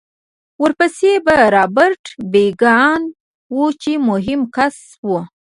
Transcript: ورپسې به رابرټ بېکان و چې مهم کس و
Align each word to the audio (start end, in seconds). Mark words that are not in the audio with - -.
ورپسې 0.61 1.11
به 1.25 1.35
رابرټ 1.55 2.03
بېکان 2.31 3.01
و 3.55 3.59
چې 3.81 3.91
مهم 4.09 4.41
کس 4.55 4.77
و 5.07 5.09